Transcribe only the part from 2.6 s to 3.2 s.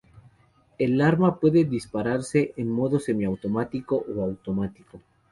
modo